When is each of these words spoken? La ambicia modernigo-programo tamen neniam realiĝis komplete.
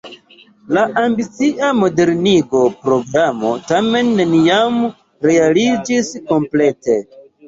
La 0.75 0.83
ambicia 0.99 1.67
modernigo-programo 1.81 3.51
tamen 3.73 4.09
neniam 4.21 4.79
realiĝis 5.29 6.09
komplete. 6.33 6.97